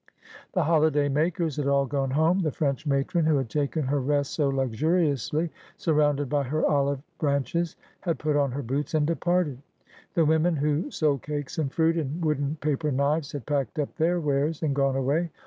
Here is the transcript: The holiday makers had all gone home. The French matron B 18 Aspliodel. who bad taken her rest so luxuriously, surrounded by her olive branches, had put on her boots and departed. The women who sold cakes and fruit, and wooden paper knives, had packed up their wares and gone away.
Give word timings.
The 0.53 0.63
holiday 0.63 1.09
makers 1.09 1.57
had 1.57 1.67
all 1.67 1.85
gone 1.85 2.09
home. 2.09 2.39
The 2.39 2.51
French 2.51 2.87
matron 2.87 3.23
B 3.25 3.29
18 3.29 3.33
Aspliodel. 3.33 3.33
who 3.33 3.37
bad 3.43 3.49
taken 3.51 3.83
her 3.83 3.99
rest 4.01 4.33
so 4.33 4.49
luxuriously, 4.49 5.51
surrounded 5.77 6.27
by 6.27 6.41
her 6.41 6.65
olive 6.65 7.03
branches, 7.19 7.75
had 7.99 8.17
put 8.17 8.35
on 8.35 8.51
her 8.53 8.63
boots 8.63 8.95
and 8.95 9.05
departed. 9.05 9.59
The 10.15 10.25
women 10.25 10.55
who 10.55 10.89
sold 10.89 11.21
cakes 11.21 11.59
and 11.59 11.71
fruit, 11.71 11.97
and 11.97 12.25
wooden 12.25 12.55
paper 12.61 12.91
knives, 12.91 13.33
had 13.33 13.45
packed 13.45 13.77
up 13.77 13.95
their 13.97 14.19
wares 14.19 14.63
and 14.63 14.73
gone 14.73 14.95
away. 14.95 15.29